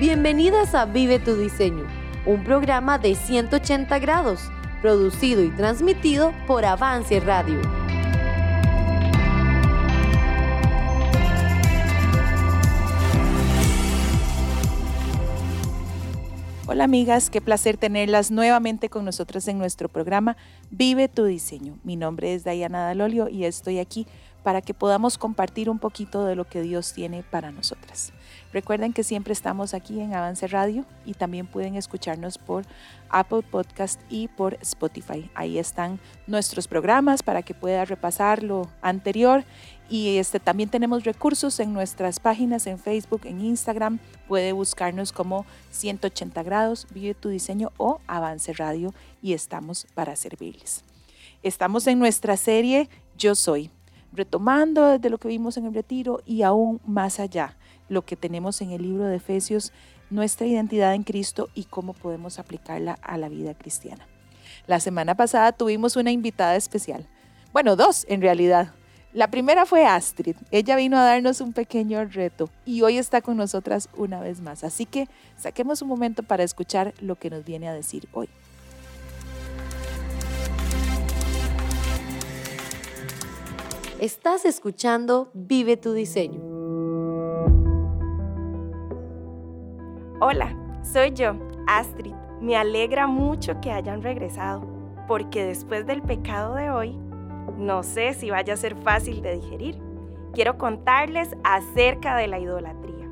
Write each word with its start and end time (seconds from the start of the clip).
Bienvenidas 0.00 0.74
a 0.74 0.86
Vive 0.86 1.20
tu 1.20 1.36
Diseño, 1.36 1.86
un 2.26 2.42
programa 2.42 2.98
de 2.98 3.14
180 3.14 3.96
grados, 4.00 4.40
producido 4.82 5.44
y 5.44 5.50
transmitido 5.50 6.34
por 6.48 6.64
Avance 6.64 7.20
Radio. 7.20 7.60
Hola 16.66 16.82
amigas, 16.82 17.30
qué 17.30 17.40
placer 17.40 17.76
tenerlas 17.76 18.32
nuevamente 18.32 18.88
con 18.88 19.04
nosotros 19.04 19.46
en 19.46 19.58
nuestro 19.58 19.88
programa 19.88 20.36
Vive 20.72 21.08
tu 21.08 21.24
diseño. 21.24 21.78
Mi 21.84 21.94
nombre 21.94 22.34
es 22.34 22.42
Dayana 22.42 22.84
Dalolio 22.84 23.28
y 23.28 23.44
estoy 23.44 23.78
aquí 23.78 24.08
para 24.42 24.60
que 24.60 24.74
podamos 24.74 25.18
compartir 25.18 25.70
un 25.70 25.78
poquito 25.78 26.24
de 26.24 26.34
lo 26.34 26.48
que 26.48 26.62
Dios 26.62 26.94
tiene 26.94 27.22
para 27.22 27.52
nosotras. 27.52 28.12
Recuerden 28.54 28.92
que 28.92 29.02
siempre 29.02 29.32
estamos 29.32 29.74
aquí 29.74 29.98
en 30.00 30.14
Avance 30.14 30.46
Radio 30.46 30.84
y 31.04 31.14
también 31.14 31.44
pueden 31.44 31.74
escucharnos 31.74 32.38
por 32.38 32.64
Apple 33.10 33.42
Podcast 33.42 34.00
y 34.08 34.28
por 34.28 34.54
Spotify. 34.60 35.28
Ahí 35.34 35.58
están 35.58 35.98
nuestros 36.28 36.68
programas 36.68 37.24
para 37.24 37.42
que 37.42 37.52
pueda 37.52 37.84
repasar 37.84 38.44
lo 38.44 38.68
anterior 38.80 39.42
y 39.90 40.18
este, 40.18 40.38
también 40.38 40.68
tenemos 40.68 41.02
recursos 41.02 41.58
en 41.58 41.72
nuestras 41.72 42.20
páginas 42.20 42.68
en 42.68 42.78
Facebook, 42.78 43.22
en 43.24 43.40
Instagram. 43.40 43.98
Puede 44.28 44.52
buscarnos 44.52 45.10
como 45.10 45.46
180 45.72 46.40
grados, 46.44 46.86
Vive 46.94 47.14
tu 47.14 47.30
diseño 47.30 47.72
o 47.76 47.98
Avance 48.06 48.52
Radio 48.52 48.94
y 49.20 49.32
estamos 49.32 49.88
para 49.94 50.14
servirles. 50.14 50.84
Estamos 51.42 51.88
en 51.88 51.98
nuestra 51.98 52.36
serie 52.36 52.88
Yo 53.18 53.34
Soy, 53.34 53.72
retomando 54.12 54.90
desde 54.90 55.10
lo 55.10 55.18
que 55.18 55.26
vimos 55.26 55.56
en 55.56 55.66
el 55.66 55.74
retiro 55.74 56.22
y 56.24 56.42
aún 56.42 56.80
más 56.86 57.18
allá 57.18 57.56
lo 57.88 58.02
que 58.02 58.16
tenemos 58.16 58.60
en 58.60 58.70
el 58.70 58.82
libro 58.82 59.04
de 59.04 59.16
Efesios, 59.16 59.72
nuestra 60.10 60.46
identidad 60.46 60.94
en 60.94 61.02
Cristo 61.02 61.48
y 61.54 61.64
cómo 61.64 61.92
podemos 61.92 62.38
aplicarla 62.38 62.98
a 63.02 63.18
la 63.18 63.28
vida 63.28 63.54
cristiana. 63.54 64.06
La 64.66 64.80
semana 64.80 65.14
pasada 65.14 65.52
tuvimos 65.52 65.96
una 65.96 66.10
invitada 66.10 66.56
especial. 66.56 67.06
Bueno, 67.52 67.76
dos 67.76 68.06
en 68.08 68.22
realidad. 68.22 68.72
La 69.12 69.28
primera 69.28 69.64
fue 69.64 69.86
Astrid. 69.86 70.36
Ella 70.50 70.74
vino 70.74 70.98
a 70.98 71.04
darnos 71.04 71.40
un 71.40 71.52
pequeño 71.52 72.04
reto 72.04 72.50
y 72.64 72.82
hoy 72.82 72.98
está 72.98 73.20
con 73.20 73.36
nosotras 73.36 73.88
una 73.96 74.20
vez 74.20 74.40
más. 74.40 74.64
Así 74.64 74.86
que 74.86 75.08
saquemos 75.36 75.82
un 75.82 75.88
momento 75.88 76.22
para 76.22 76.42
escuchar 76.42 76.94
lo 77.00 77.14
que 77.16 77.30
nos 77.30 77.44
viene 77.44 77.68
a 77.68 77.74
decir 77.74 78.08
hoy. 78.12 78.28
Estás 84.00 84.44
escuchando 84.44 85.30
Vive 85.32 85.76
tu 85.76 85.92
diseño 85.92 86.53
Hola, 90.26 90.56
soy 90.80 91.12
yo, 91.12 91.34
Astrid. 91.66 92.14
Me 92.40 92.56
alegra 92.56 93.06
mucho 93.06 93.60
que 93.60 93.70
hayan 93.70 94.00
regresado, 94.00 94.62
porque 95.06 95.44
después 95.44 95.84
del 95.84 96.00
pecado 96.00 96.54
de 96.54 96.70
hoy, 96.70 96.98
no 97.58 97.82
sé 97.82 98.14
si 98.14 98.30
vaya 98.30 98.54
a 98.54 98.56
ser 98.56 98.74
fácil 98.74 99.20
de 99.20 99.34
digerir. 99.34 99.78
Quiero 100.32 100.56
contarles 100.56 101.36
acerca 101.44 102.16
de 102.16 102.28
la 102.28 102.38
idolatría. 102.38 103.06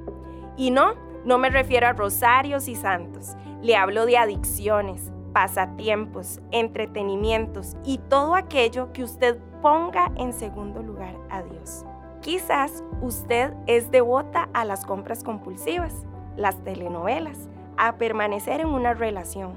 Y 0.56 0.70
no, 0.70 0.94
no 1.26 1.36
me 1.36 1.50
refiero 1.50 1.86
a 1.86 1.92
rosarios 1.92 2.66
y 2.66 2.76
santos. 2.76 3.36
Le 3.60 3.76
hablo 3.76 4.06
de 4.06 4.16
adicciones, 4.16 5.12
pasatiempos, 5.34 6.40
entretenimientos 6.50 7.76
y 7.84 7.98
todo 7.98 8.36
aquello 8.36 8.90
que 8.94 9.04
usted 9.04 9.36
ponga 9.60 10.10
en 10.16 10.32
segundo 10.32 10.82
lugar 10.82 11.14
a 11.28 11.42
Dios. 11.42 11.84
Quizás 12.22 12.82
usted 13.02 13.52
es 13.66 13.90
devota 13.90 14.48
a 14.54 14.64
las 14.64 14.86
compras 14.86 15.22
compulsivas 15.22 16.06
las 16.36 16.62
telenovelas, 16.64 17.48
a 17.76 17.96
permanecer 17.96 18.60
en 18.60 18.68
una 18.68 18.94
relación. 18.94 19.54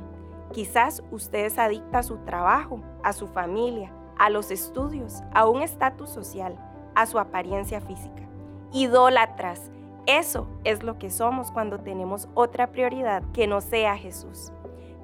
Quizás 0.51 1.03
usted 1.11 1.45
es 1.45 1.57
adicta 1.59 1.99
a 1.99 2.03
su 2.03 2.17
trabajo, 2.17 2.81
a 3.03 3.13
su 3.13 3.27
familia, 3.27 3.91
a 4.17 4.29
los 4.29 4.51
estudios, 4.51 5.21
a 5.33 5.47
un 5.47 5.61
estatus 5.61 6.09
social, 6.09 6.55
a 6.95 7.05
su 7.05 7.19
apariencia 7.19 7.81
física. 7.81 8.23
Idólatras, 8.71 9.71
eso 10.05 10.47
es 10.63 10.83
lo 10.83 10.97
que 10.97 11.09
somos 11.09 11.51
cuando 11.51 11.79
tenemos 11.79 12.29
otra 12.33 12.67
prioridad 12.67 13.23
que 13.33 13.47
no 13.47 13.61
sea 13.61 13.97
Jesús. 13.97 14.51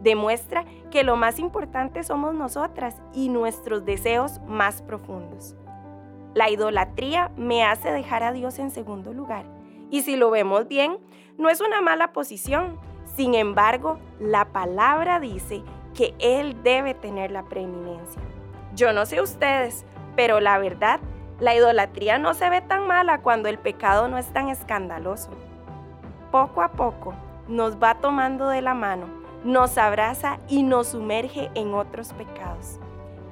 Demuestra 0.02 0.66
que 0.90 1.04
lo 1.04 1.16
más 1.16 1.40
importante 1.40 2.04
somos 2.04 2.34
nosotras 2.34 3.02
y 3.14 3.30
nuestros 3.30 3.86
deseos 3.86 4.42
más 4.48 4.82
profundos. 4.82 5.56
La 6.34 6.50
idolatría 6.50 7.32
me 7.36 7.64
hace 7.64 7.92
dejar 7.92 8.24
a 8.24 8.32
Dios 8.32 8.58
en 8.58 8.72
segundo 8.72 9.14
lugar. 9.14 9.46
Y 9.92 10.02
si 10.02 10.16
lo 10.16 10.32
vemos 10.32 10.68
bien, 10.68 10.98
no 11.38 11.50
es 11.50 11.62
una 11.62 11.82
mala 11.82 12.14
posición. 12.14 12.80
Sin 13.16 13.36
embargo, 13.36 14.00
la 14.20 14.46
palabra 14.46 15.20
dice 15.20 15.64
que 15.94 16.16
Él 16.18 16.64
debe 16.64 16.94
tener 16.94 17.30
la 17.30 17.44
preeminencia. 17.44 18.22
Yo 18.74 18.94
no 18.94 19.06
sé 19.06 19.22
ustedes, 19.22 19.86
pero 20.16 20.40
la 20.40 20.58
verdad, 20.58 21.02
la 21.40 21.54
idolatría 21.54 22.18
no 22.18 22.34
se 22.34 22.50
ve 22.50 22.62
tan 22.62 22.88
mala 22.88 23.22
cuando 23.22 23.50
el 23.50 23.60
pecado 23.60 24.08
no 24.08 24.18
es 24.18 24.32
tan 24.32 24.48
escandaloso. 24.48 25.30
Poco 26.32 26.62
a 26.62 26.72
poco 26.72 27.14
nos 27.50 27.78
va 27.78 27.96
tomando 27.96 28.48
de 28.48 28.62
la 28.62 28.74
mano, 28.74 29.08
nos 29.44 29.78
abraza 29.78 30.40
y 30.48 30.64
nos 30.64 30.88
sumerge 30.88 31.52
en 31.54 31.74
otros 31.74 32.14
pecados. 32.14 32.80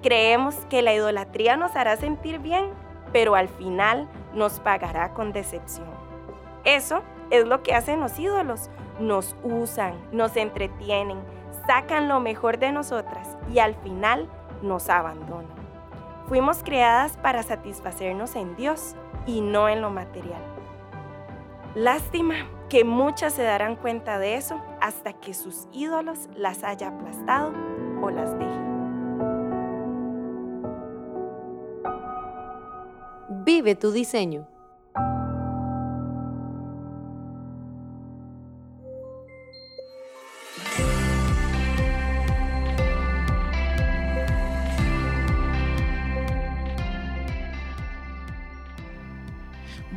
Creemos 0.02 0.56
que 0.69 0.81
la 0.81 0.94
idolatría 0.94 1.56
nos 1.56 1.75
hará 1.78 1.96
sentir 1.96 2.40
bien, 2.40 2.66
pero 3.14 3.36
al 3.36 3.48
final 3.48 4.09
nos 4.34 4.59
pagará 4.59 5.14
con 5.14 5.31
decepción. 5.31 6.09
Eso 6.64 7.02
es 7.30 7.47
lo 7.47 7.64
que 7.64 7.74
hacen 7.74 8.00
los 8.00 8.18
ídolos. 8.20 8.70
Nos 9.00 9.36
usan, 9.44 9.94
nos 10.12 10.36
entretienen, 10.36 11.20
sacan 11.68 12.08
lo 12.08 12.20
mejor 12.20 12.59
de 12.59 12.72
nosotras 12.72 13.38
y 13.53 13.59
al 13.59 13.75
final 13.75 14.28
nos 14.62 14.90
abandonan. 14.90 15.58
Fuimos 16.28 16.64
creadas 16.64 17.18
para 17.18 17.44
satisfacernos 17.44 18.36
en 18.36 18.56
Dios 18.56 18.96
y 19.25 19.42
no 19.42 19.69
en 19.69 19.81
lo 19.81 19.90
material. 19.90 20.42
Lástima 21.75 22.36
que 22.69 22.84
muchas 22.84 23.34
se 23.34 23.44
darán 23.44 23.75
cuenta 23.75 24.19
de 24.19 24.36
eso 24.36 24.62
hasta 24.81 25.14
que 25.14 25.34
sus 25.34 25.68
ídolos 25.72 26.30
las 26.36 26.64
haya 26.64 26.90
aplastado 26.90 27.53
o 28.02 28.09
las 28.09 28.38
deje. 28.38 28.59
Vive 33.30 33.75
tu 33.75 33.92
diseño. 33.92 34.46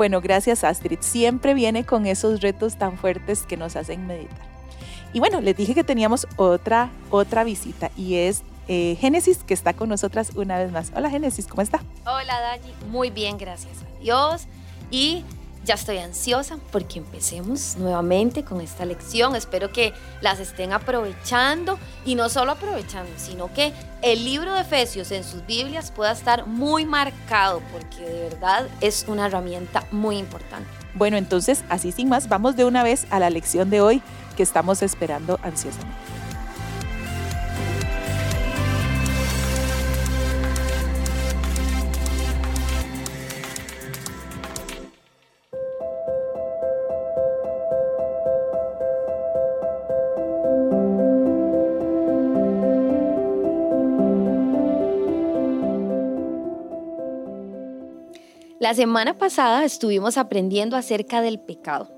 Bueno, 0.03 0.21
gracias 0.21 0.65
Astrid. 0.65 0.99
Siempre 0.99 1.55
viene 1.55 1.87
con 1.87 2.07
esos 2.07 2.41
retos 2.41 2.77
tan 2.77 2.99
fuertes 2.99 3.45
que 3.45 3.57
nos 3.57 3.77
hacen 3.77 4.05
meditar. 4.09 4.49
Y 5.13 5.21
bueno, 5.21 5.41
les 5.41 5.57
dije 5.57 5.77
que 5.77 5.85
teníamos 5.85 6.27
otra, 6.35 6.91
otra 7.09 7.45
visita 7.45 7.93
y 7.97 8.17
es 8.17 8.43
eh, 8.67 8.97
Génesis 9.01 9.45
que 9.45 9.55
está 9.55 9.75
con 9.75 9.89
nosotras 9.89 10.33
una 10.35 10.59
vez 10.59 10.73
más. 10.73 10.91
Hola 10.97 11.09
Génesis, 11.09 11.47
¿cómo 11.47 11.63
está? 11.63 11.85
Hola 12.05 12.41
Dani, 12.41 12.75
muy 12.91 13.11
bien, 13.11 13.39
gracias 13.39 13.77
a 13.81 14.01
Dios. 14.01 14.49
Y 14.91 15.25
ya 15.65 15.75
estoy 15.75 15.99
ansiosa 15.99 16.59
porque 16.71 16.99
empecemos 16.99 17.77
nuevamente 17.77 18.45
con 18.45 18.61
esta 18.61 18.85
lección. 18.85 19.37
Espero 19.37 19.73
que 19.73 19.93
las 20.21 20.41
estén 20.41 20.73
aprovechando 20.73 21.79
y 22.05 22.15
no 22.15 22.29
solo 22.29 22.53
aprovechando, 22.53 23.13
sino 23.17 23.53
que 23.53 23.73
el 24.03 24.25
libro 24.25 24.55
de 24.55 24.63
Efesios 24.63 25.11
en 25.13 25.25
sus 25.25 25.47
Biblias 25.47 25.91
pueda 25.91 26.13
estar 26.13 26.47
muy 26.47 26.85
marcado 26.85 27.63
porque 27.73 28.05
de 28.05 28.29
verdad 28.29 28.69
es 28.81 29.05
una 29.07 29.27
herramienta 29.27 29.87
muy 29.91 30.19
importante. 30.19 30.69
Bueno, 30.95 31.17
entonces, 31.17 31.65
así 31.69 31.93
sin 31.93 32.09
más, 32.09 32.29
vamos 32.29 32.57
de 32.57 32.65
una 32.65 32.83
vez 32.83 33.07
a 33.11 33.19
la 33.19 33.31
lección 33.31 33.71
de 33.71 33.81
hoy 33.81 34.03
que 34.37 34.43
estamos 34.43 34.83
esperando 34.83 35.39
ansiosamente. 35.43 36.22
Semana 58.75 59.19
pasada 59.19 59.65
estuvimos 59.65 60.17
aprendiendo 60.17 60.79
acerca 60.79 61.21
del 61.21 61.39
pecado, 61.39 61.91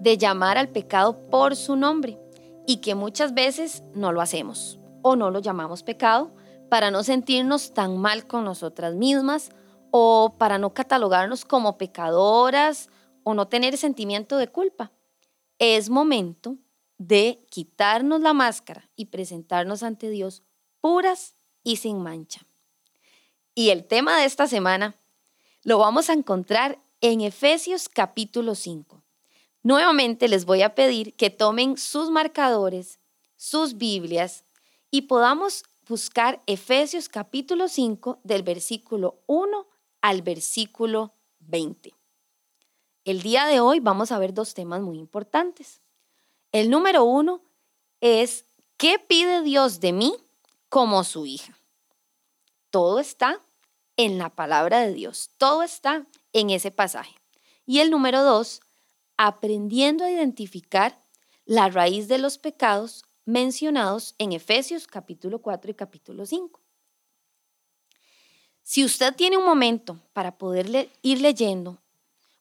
de 0.00 0.18
llamar 0.18 0.58
al 0.58 0.68
pecado 0.68 1.26
por 1.30 1.56
su 1.56 1.76
nombre 1.76 2.18
y 2.66 2.82
que 2.82 2.94
muchas 2.94 3.32
veces 3.32 3.82
no 3.94 4.12
lo 4.12 4.20
hacemos 4.20 4.78
o 5.00 5.16
no 5.16 5.30
lo 5.30 5.38
llamamos 5.38 5.82
pecado 5.82 6.34
para 6.68 6.90
no 6.90 7.04
sentirnos 7.04 7.72
tan 7.72 7.96
mal 7.96 8.26
con 8.26 8.44
nosotras 8.44 8.94
mismas 8.96 9.50
o 9.92 10.34
para 10.36 10.58
no 10.58 10.74
catalogarnos 10.74 11.46
como 11.46 11.78
pecadoras 11.78 12.90
o 13.24 13.32
no 13.32 13.48
tener 13.48 13.78
sentimiento 13.78 14.36
de 14.36 14.48
culpa. 14.48 14.92
es 15.58 15.88
momento 15.88 16.58
de 16.98 17.46
quitarnos 17.50 18.20
la 18.20 18.34
máscara 18.34 18.90
y 18.94 19.06
presentarnos 19.06 19.82
ante 19.82 20.10
Dios 20.10 20.42
puras 20.82 21.34
y 21.62 21.76
sin 21.76 22.02
mancha. 22.02 22.42
Y 23.54 23.70
el 23.70 23.86
tema 23.86 24.18
de 24.18 24.26
esta 24.26 24.46
semana 24.46 24.94
lo 25.62 25.78
vamos 25.78 26.08
a 26.08 26.14
encontrar 26.14 26.78
en 27.00 27.20
Efesios 27.20 27.88
capítulo 27.88 28.54
5. 28.54 29.02
Nuevamente 29.62 30.28
les 30.28 30.46
voy 30.46 30.62
a 30.62 30.74
pedir 30.74 31.14
que 31.14 31.28
tomen 31.28 31.76
sus 31.76 32.10
marcadores, 32.10 32.98
sus 33.36 33.76
Biblias 33.76 34.44
y 34.90 35.02
podamos 35.02 35.64
buscar 35.86 36.40
Efesios 36.46 37.08
capítulo 37.08 37.68
5 37.68 38.20
del 38.24 38.42
versículo 38.42 39.20
1 39.26 39.66
al 40.00 40.22
versículo 40.22 41.12
20. 41.40 41.94
El 43.04 43.22
día 43.22 43.46
de 43.46 43.60
hoy 43.60 43.80
vamos 43.80 44.12
a 44.12 44.18
ver 44.18 44.32
dos 44.32 44.54
temas 44.54 44.80
muy 44.80 44.98
importantes. 44.98 45.82
El 46.52 46.70
número 46.70 47.04
uno 47.04 47.42
es, 48.00 48.46
¿qué 48.78 48.98
pide 48.98 49.42
Dios 49.42 49.80
de 49.80 49.92
mí 49.92 50.16
como 50.68 51.04
su 51.04 51.26
hija? 51.26 51.58
Todo 52.70 52.98
está 52.98 53.40
en 54.04 54.16
la 54.16 54.30
palabra 54.30 54.80
de 54.80 54.94
Dios, 54.94 55.30
todo 55.36 55.62
está 55.62 56.06
en 56.32 56.48
ese 56.48 56.70
pasaje. 56.70 57.14
Y 57.66 57.80
el 57.80 57.90
número 57.90 58.24
dos, 58.24 58.62
aprendiendo 59.18 60.04
a 60.04 60.10
identificar 60.10 60.98
la 61.44 61.68
raíz 61.68 62.08
de 62.08 62.16
los 62.16 62.38
pecados 62.38 63.04
mencionados 63.26 64.14
en 64.16 64.32
Efesios 64.32 64.86
capítulo 64.86 65.42
4 65.42 65.72
y 65.72 65.74
capítulo 65.74 66.24
5. 66.24 66.60
Si 68.62 68.84
usted 68.84 69.14
tiene 69.14 69.36
un 69.36 69.44
momento 69.44 70.00
para 70.14 70.38
poder 70.38 70.88
ir 71.02 71.20
leyendo, 71.20 71.82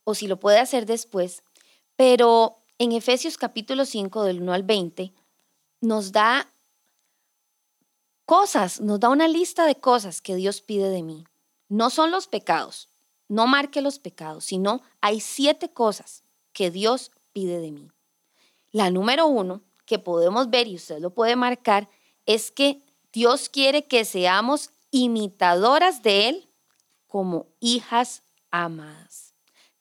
o 0.06 0.15
si 0.15 0.27
lo 0.27 0.39
puede 0.39 0.59
hacer 0.59 0.85
después, 0.85 1.44
pero 1.97 2.56
en 2.77 2.94
Efesios 2.94 3.38
capítulo 3.38 3.83
5 3.83 4.23
del 4.23 4.41
1 4.41 4.53
al 4.53 4.63
20 4.63 5.11
nos 5.81 6.13
da 6.13 6.47
cosas, 8.25 8.79
nos 8.79 9.01
da 9.01 9.09
una 9.09 9.27
lista 9.27 9.65
de 9.65 9.75
cosas 9.75 10.21
que 10.21 10.35
Dios 10.35 10.61
pide 10.61 10.89
de 10.89 11.03
mí. 11.03 11.25
No 11.69 11.89
son 11.89 12.12
los 12.12 12.27
pecados, 12.27 12.89
no 13.30 13.48
marque 13.48 13.81
los 13.81 14.00
pecados, 14.00 14.44
sino 14.44 14.81
hay 15.01 15.21
siete 15.21 15.71
cosas 15.71 16.24
que 16.51 16.71
Dios 16.71 17.12
pide 17.31 17.60
de 17.60 17.71
mí. 17.71 17.92
La 18.71 18.89
número 18.92 19.27
uno 19.27 19.62
que 19.86 20.00
podemos 20.00 20.50
ver, 20.50 20.68
y 20.68 20.75
usted 20.75 21.00
lo 21.00 21.13
puede 21.13 21.36
marcar, 21.36 21.89
es 22.25 22.51
que 22.51 22.81
Dios 23.13 23.50
quiere 23.50 23.88
que 23.88 24.06
seamos 24.06 24.71
imitadoras 24.92 26.04
de 26.04 26.30
Él 26.30 26.50
como 27.07 27.48
hijas 27.60 28.24
amadas. 28.51 29.33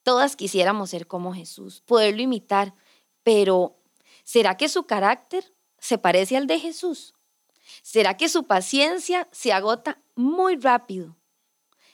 Todas 0.02 0.36
quisiéramos 0.36 0.90
ser 0.90 1.06
como 1.06 1.34
Jesús, 1.34 1.82
poderlo 1.84 2.22
imitar, 2.22 2.74
pero 3.22 3.76
¿será 4.24 4.56
que 4.56 4.70
su 4.70 4.84
carácter 4.84 5.52
se 5.78 5.98
parece 5.98 6.36
al 6.36 6.46
de 6.46 6.58
Jesús? 6.58 7.14
¿Será 7.82 8.16
que 8.16 8.30
su 8.30 8.44
paciencia 8.44 9.28
se 9.32 9.52
agota 9.52 10.00
muy 10.14 10.56
rápido? 10.56 11.17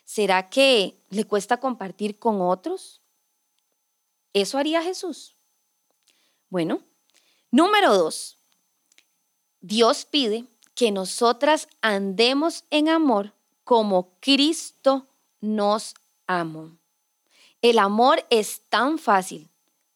¿Será 0.04 0.48
que 0.50 0.98
le 1.10 1.24
cuesta 1.24 1.58
compartir 1.58 2.18
con 2.18 2.40
otros? 2.40 3.00
¿Eso 4.32 4.58
haría 4.58 4.82
Jesús? 4.82 5.34
Bueno, 6.50 6.82
número 7.50 7.96
dos, 7.96 8.36
Dios 9.60 10.04
pide 10.04 10.44
que 10.74 10.90
nosotras 10.90 11.68
andemos 11.80 12.64
en 12.70 12.88
amor 12.88 13.32
como 13.64 14.10
Cristo 14.20 15.06
nos 15.40 15.94
amó. 16.26 16.76
El 17.62 17.78
amor 17.78 18.26
es 18.28 18.60
tan 18.68 18.98
fácil 18.98 19.48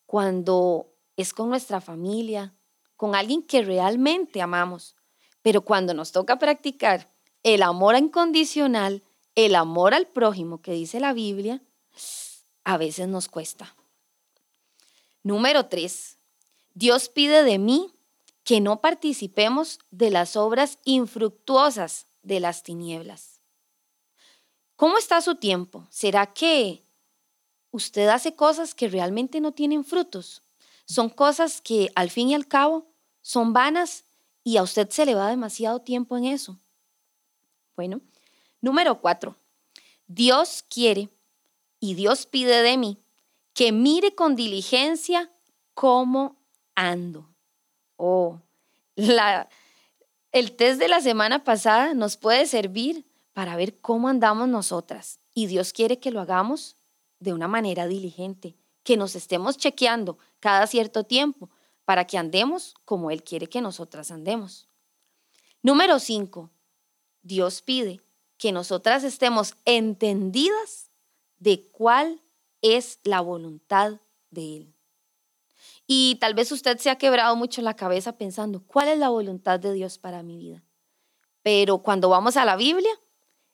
cuando 0.06 0.88
es 1.16 1.34
con 1.34 1.50
nuestra 1.50 1.80
familia, 1.80 2.54
con 2.96 3.14
alguien 3.14 3.42
que 3.42 3.62
realmente 3.62 4.40
amamos, 4.40 4.96
pero 5.42 5.60
cuando 5.60 5.92
nos 5.92 6.12
toca 6.12 6.38
practicar 6.38 7.08
el 7.42 7.62
amor 7.62 7.96
incondicional, 7.96 9.02
el 9.34 9.54
amor 9.54 9.94
al 9.94 10.06
prójimo 10.06 10.60
que 10.60 10.72
dice 10.72 11.00
la 11.00 11.12
Biblia, 11.12 11.62
a 12.64 12.76
veces 12.76 13.08
nos 13.08 13.28
cuesta. 13.28 13.74
Número 15.22 15.66
tres, 15.66 16.16
Dios 16.74 17.08
pide 17.08 17.42
de 17.42 17.58
mí 17.58 17.92
que 18.44 18.60
no 18.60 18.80
participemos 18.80 19.78
de 19.90 20.10
las 20.10 20.36
obras 20.36 20.78
infructuosas 20.84 22.06
de 22.22 22.40
las 22.40 22.62
tinieblas. 22.62 23.40
¿Cómo 24.76 24.96
está 24.96 25.20
su 25.20 25.34
tiempo? 25.34 25.86
¿Será 25.90 26.32
que 26.32 26.82
usted 27.70 28.08
hace 28.08 28.34
cosas 28.34 28.74
que 28.74 28.88
realmente 28.88 29.40
no 29.40 29.52
tienen 29.52 29.84
frutos? 29.84 30.42
Son 30.86 31.10
cosas 31.10 31.60
que 31.60 31.90
al 31.94 32.10
fin 32.10 32.30
y 32.30 32.34
al 32.34 32.46
cabo 32.46 32.86
son 33.22 33.52
vanas 33.52 34.04
y 34.44 34.56
a 34.56 34.62
usted 34.62 34.88
se 34.88 35.04
le 35.04 35.14
va 35.14 35.28
demasiado 35.28 35.80
tiempo 35.80 36.16
en 36.16 36.24
eso. 36.24 36.58
Bueno, 37.76 38.00
número 38.60 39.00
cuatro. 39.00 39.36
Dios 40.06 40.64
quiere 40.68 41.08
y 41.80 41.94
Dios 41.94 42.26
pide 42.26 42.62
de 42.62 42.76
mí 42.76 42.98
que 43.52 43.72
mire 43.72 44.14
con 44.14 44.36
diligencia 44.36 45.30
cómo 45.74 46.36
ando. 46.74 47.28
Oh, 47.96 48.40
la, 48.94 49.48
el 50.32 50.56
test 50.56 50.78
de 50.78 50.88
la 50.88 51.00
semana 51.00 51.44
pasada 51.44 51.94
nos 51.94 52.16
puede 52.16 52.46
servir 52.46 53.04
para 53.32 53.56
ver 53.56 53.80
cómo 53.80 54.08
andamos 54.08 54.48
nosotras. 54.48 55.20
Y 55.34 55.46
Dios 55.46 55.72
quiere 55.72 55.98
que 55.98 56.10
lo 56.10 56.20
hagamos 56.20 56.76
de 57.20 57.32
una 57.32 57.48
manera 57.48 57.86
diligente, 57.86 58.56
que 58.82 58.96
nos 58.96 59.14
estemos 59.14 59.56
chequeando 59.56 60.18
cada 60.40 60.66
cierto 60.66 61.04
tiempo 61.04 61.50
para 61.84 62.06
que 62.06 62.18
andemos 62.18 62.74
como 62.84 63.10
Él 63.10 63.22
quiere 63.22 63.48
que 63.48 63.60
nosotras 63.60 64.10
andemos. 64.10 64.68
Número 65.62 65.98
5. 65.98 66.50
Dios 67.22 67.62
pide 67.62 68.00
que 68.38 68.52
nosotras 68.52 69.04
estemos 69.04 69.54
entendidas 69.64 70.90
de 71.38 71.68
cuál 71.72 72.22
es 72.62 72.98
la 73.02 73.20
voluntad 73.20 74.00
de 74.30 74.56
Él. 74.56 74.74
Y 75.86 76.16
tal 76.20 76.34
vez 76.34 76.52
usted 76.52 76.78
se 76.78 76.90
ha 76.90 76.98
quebrado 76.98 77.34
mucho 77.34 77.62
la 77.62 77.74
cabeza 77.74 78.16
pensando, 78.16 78.62
¿cuál 78.66 78.88
es 78.88 78.98
la 78.98 79.08
voluntad 79.08 79.58
de 79.58 79.72
Dios 79.72 79.98
para 79.98 80.22
mi 80.22 80.36
vida? 80.36 80.62
Pero 81.42 81.78
cuando 81.78 82.08
vamos 82.08 82.36
a 82.36 82.44
la 82.44 82.56
Biblia, 82.56 82.90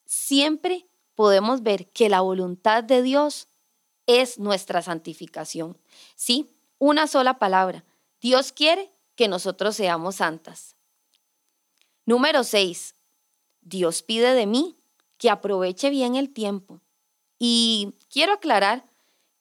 siempre 0.05 0.87
podemos 1.15 1.63
ver 1.63 1.87
que 1.91 2.09
la 2.09 2.21
voluntad 2.21 2.83
de 2.83 3.03
Dios 3.03 3.47
es 4.07 4.39
nuestra 4.39 4.83
santificación. 4.83 5.79
Sí, 6.17 6.51
una 6.79 7.07
sola 7.07 7.39
palabra. 7.39 7.85
Dios 8.21 8.53
quiere 8.53 8.91
que 9.15 9.29
nosotros 9.29 9.77
seamos 9.77 10.17
santas. 10.17 10.75
Número 12.05 12.43
6. 12.43 12.94
Dios 13.65 14.03
pide 14.03 14.35
de 14.35 14.47
mí 14.47 14.77
que 15.19 15.31
aproveche 15.31 15.91
bien 15.91 16.17
el 16.17 16.33
tiempo. 16.33 16.81
Y 17.39 17.95
quiero 18.11 18.35
aclarar 18.35 18.85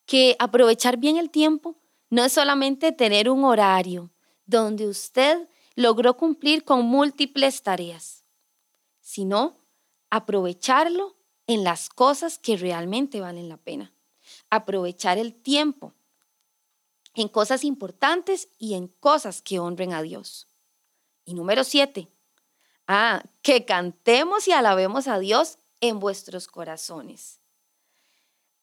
que 0.05 0.35
aprovechar 0.39 0.97
bien 0.97 1.17
el 1.17 1.29
tiempo 1.29 1.77
no 2.09 2.23
es 2.23 2.33
solamente 2.33 2.91
tener 2.91 3.29
un 3.29 3.43
horario 3.43 4.11
donde 4.45 4.87
usted 4.87 5.47
logró 5.75 6.17
cumplir 6.17 6.63
con 6.63 6.85
múltiples 6.85 7.63
tareas, 7.63 8.23
sino 9.01 9.57
aprovecharlo 10.09 11.15
en 11.47 11.63
las 11.63 11.89
cosas 11.89 12.37
que 12.37 12.57
realmente 12.57 13.19
valen 13.19 13.49
la 13.49 13.57
pena. 13.57 13.93
Aprovechar 14.49 15.17
el 15.17 15.33
tiempo 15.33 15.93
en 17.15 17.27
cosas 17.27 17.63
importantes 17.63 18.49
y 18.57 18.75
en 18.75 18.87
cosas 18.87 19.41
que 19.41 19.59
honren 19.59 19.93
a 19.93 20.01
Dios. 20.01 20.47
Y 21.25 21.33
número 21.33 21.63
siete, 21.63 22.09
ah, 22.87 23.23
que 23.41 23.65
cantemos 23.65 24.47
y 24.47 24.51
alabemos 24.51 25.07
a 25.07 25.19
Dios 25.19 25.57
en 25.81 25.99
vuestros 25.99 26.47
corazones 26.47 27.39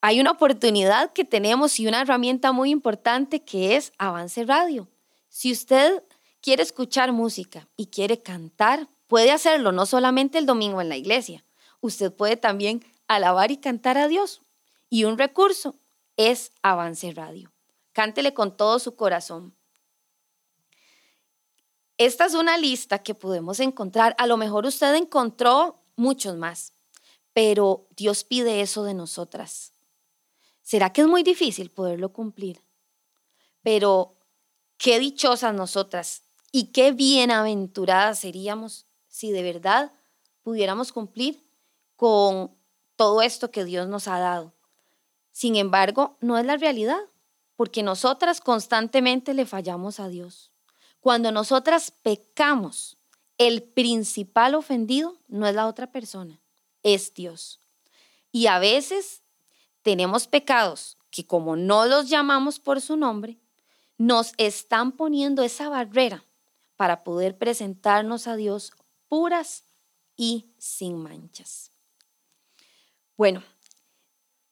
hay 0.01 0.21
una 0.21 0.31
oportunidad 0.31 1.13
que 1.13 1.25
tenemos 1.25 1.79
y 1.79 1.87
una 1.87 2.01
herramienta 2.03 2.53
muy 2.53 2.71
importante 2.71 3.41
que 3.41 3.77
es 3.77 3.93
Avance 3.99 4.45
Radio. 4.45 4.89
Si 5.29 5.53
usted 5.53 6.03
quiere 6.41 6.63
escuchar 6.63 7.13
música 7.13 7.69
y 7.77 7.87
quiere 7.87 8.19
cantar, 8.19 8.89
puede 9.09 9.31
hacerlo 9.31 9.73
no 9.73 9.85
solamente 9.87 10.39
el 10.39 10.47
domingo 10.47 10.81
en 10.81 10.89
la 10.89 10.97
iglesia, 10.97 11.45
usted 11.81 12.13
puede 12.13 12.37
también 12.37 12.83
alabar 13.09 13.51
y 13.51 13.59
cantar 13.59 13.99
a 13.99 14.09
Dios. 14.09 14.41
Y 14.89 15.05
un 15.05 15.19
recurso 15.19 15.75
es 16.17 16.53
Avance 16.63 17.13
Radio. 17.13 17.53
Cántele 17.93 18.33
con 18.33 18.57
todo 18.57 18.79
su 18.79 18.97
corazón. 18.97 19.55
Esta 22.01 22.25
es 22.25 22.33
una 22.33 22.57
lista 22.57 23.01
que 23.01 23.15
podemos 23.15 23.61
encontrar. 23.61 24.15
A 24.17 24.27
lo 24.27 24.39
mejor 24.39 24.65
usted 24.65 24.95
encontró 24.95 25.83
muchos 25.97 26.35
más, 26.35 26.73
pero 27.35 27.89
Dios 27.95 28.25
pide 28.25 28.63
eso 28.63 28.85
de 28.85 28.95
nosotras. 28.95 29.75
¿Será 30.63 30.95
que 30.95 31.03
es 31.03 31.07
muy 31.07 31.23
difícil 31.23 31.69
poderlo 31.69 32.11
cumplir? 32.11 32.65
Pero 33.63 34.17
qué 34.79 34.99
dichosas 34.99 35.53
nosotras 35.53 36.23
y 36.51 36.73
qué 36.73 36.93
bienaventuradas 36.93 38.21
seríamos 38.21 38.87
si 39.07 39.31
de 39.31 39.43
verdad 39.43 39.93
pudiéramos 40.41 40.93
cumplir 40.93 41.47
con 41.97 42.57
todo 42.97 43.21
esto 43.21 43.51
que 43.51 43.67
Dios 43.67 43.89
nos 43.89 44.09
ha 44.09 44.19
dado. 44.19 44.55
Sin 45.33 45.55
embargo, 45.55 46.17
no 46.23 46.39
es 46.39 46.47
la 46.47 46.57
realidad, 46.57 47.11
porque 47.57 47.83
nosotras 47.83 48.41
constantemente 48.41 49.35
le 49.35 49.45
fallamos 49.45 50.01
a 50.01 50.09
Dios. 50.09 50.50
Cuando 51.01 51.33
nosotras 51.33 51.91
pecamos, 51.91 52.97
el 53.39 53.63
principal 53.63 54.55
ofendido 54.55 55.17
no 55.29 55.47
es 55.47 55.55
la 55.55 55.67
otra 55.67 55.91
persona, 55.91 56.41
es 56.83 57.15
Dios. 57.15 57.59
Y 58.33 58.47
a 58.47 58.59
veces 58.59 59.23
tenemos 59.83 60.27
pecados 60.27 60.99
que 61.11 61.27
como 61.27 61.57
no 61.57 61.87
los 61.87 62.09
llamamos 62.09 62.59
por 62.61 62.81
su 62.81 62.97
nombre, 62.97 63.39
nos 63.97 64.33
están 64.37 64.93
poniendo 64.93 65.43
esa 65.43 65.69
barrera 65.69 66.25
para 66.77 67.03
poder 67.03 67.37
presentarnos 67.37 68.27
a 68.27 68.37
Dios 68.37 68.73
puras 69.09 69.65
y 70.17 70.47
sin 70.59 70.97
manchas. 70.97 71.71
Bueno, 73.17 73.43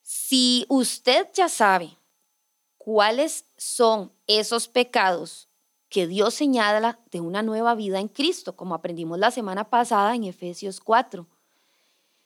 si 0.03 0.67
usted 0.69 1.29
ya 1.33 1.49
sabe 1.49 1.97
cuáles 2.77 3.45
son 3.57 4.13
esos 4.27 4.69
pecados 4.69 5.48
que 5.89 6.07
Dios 6.07 6.35
señala 6.35 6.99
de 7.11 7.21
una 7.21 7.43
nueva 7.43 7.75
vida 7.75 8.01
en 8.01 8.09
Cristo, 8.09 8.57
como 8.57 8.75
aprendimos 8.75 9.19
la 9.19 9.31
semana 9.31 9.65
pasada 9.65 10.15
en 10.15 10.25
Efesios 10.25 10.81
4. 10.81 11.27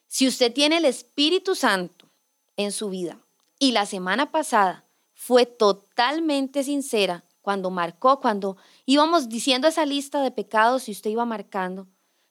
Si 0.08 0.26
usted 0.26 0.52
tiene 0.52 0.78
el 0.78 0.84
Espíritu 0.84 1.54
Santo 1.54 2.08
en 2.56 2.72
su 2.72 2.90
vida 2.90 3.18
y 3.58 3.72
la 3.72 3.86
semana 3.86 4.30
pasada 4.30 4.84
fue 5.14 5.46
totalmente 5.46 6.64
sincera 6.64 7.24
cuando 7.40 7.70
marcó, 7.70 8.20
cuando 8.20 8.56
íbamos 8.86 9.28
diciendo 9.28 9.68
esa 9.68 9.86
lista 9.86 10.22
de 10.22 10.30
pecados 10.30 10.88
y 10.88 10.92
usted 10.92 11.10
iba 11.10 11.24
marcando, 11.24 11.86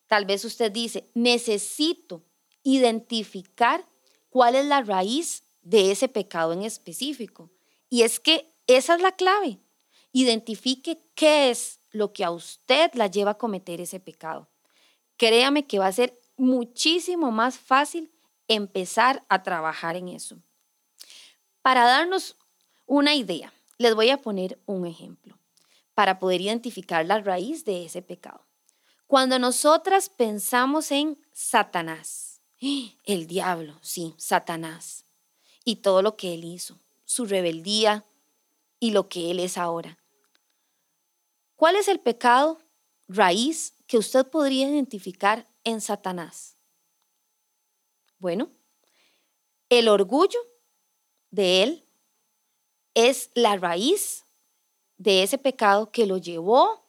tal 0.07 0.25
vez 0.25 0.43
usted 0.45 0.71
dice, 0.71 1.09
necesito 1.13 2.21
identificar 2.63 3.85
cuál 4.29 4.55
es 4.55 4.65
la 4.65 4.81
raíz 4.81 5.43
de 5.61 5.91
ese 5.91 6.07
pecado 6.07 6.53
en 6.53 6.63
específico. 6.63 7.49
Y 7.89 8.03
es 8.03 8.19
que 8.19 8.47
esa 8.67 8.95
es 8.95 9.01
la 9.01 9.11
clave. 9.13 9.59
Identifique 10.11 10.99
qué 11.15 11.49
es 11.49 11.79
lo 11.91 12.13
que 12.13 12.23
a 12.23 12.31
usted 12.31 12.91
la 12.93 13.07
lleva 13.07 13.31
a 13.31 13.37
cometer 13.37 13.81
ese 13.81 13.99
pecado. 13.99 14.49
Créame 15.17 15.67
que 15.67 15.79
va 15.79 15.87
a 15.87 15.91
ser 15.91 16.19
muchísimo 16.37 17.31
más 17.31 17.57
fácil 17.57 18.11
empezar 18.47 19.23
a 19.29 19.43
trabajar 19.43 19.95
en 19.95 20.09
eso. 20.09 20.37
Para 21.61 21.85
darnos 21.85 22.35
una 22.85 23.15
idea, 23.15 23.53
les 23.77 23.95
voy 23.95 24.09
a 24.09 24.17
poner 24.17 24.59
un 24.65 24.85
ejemplo 24.85 25.37
para 25.93 26.19
poder 26.19 26.41
identificar 26.41 27.05
la 27.05 27.19
raíz 27.19 27.63
de 27.65 27.85
ese 27.85 28.01
pecado. 28.01 28.45
Cuando 29.07 29.39
nosotras 29.39 30.09
pensamos 30.09 30.91
en 30.91 31.17
Satanás, 31.31 32.41
el 33.05 33.27
diablo, 33.27 33.77
sí, 33.81 34.13
Satanás, 34.17 35.05
y 35.63 35.77
todo 35.77 36.01
lo 36.01 36.15
que 36.15 36.33
él 36.33 36.43
hizo, 36.43 36.79
su 37.05 37.25
rebeldía 37.25 38.05
y 38.79 38.91
lo 38.91 39.09
que 39.09 39.31
él 39.31 39.39
es 39.39 39.57
ahora. 39.57 39.97
¿Cuál 41.61 41.75
es 41.75 41.87
el 41.87 41.99
pecado 41.99 42.57
raíz 43.07 43.75
que 43.85 43.99
usted 43.99 44.25
podría 44.25 44.67
identificar 44.67 45.45
en 45.63 45.79
Satanás? 45.79 46.57
Bueno, 48.17 48.49
el 49.69 49.87
orgullo 49.87 50.39
de 51.29 51.61
él 51.61 51.85
es 52.95 53.29
la 53.35 53.57
raíz 53.57 54.25
de 54.97 55.21
ese 55.21 55.37
pecado 55.37 55.91
que 55.91 56.07
lo 56.07 56.17
llevó 56.17 56.83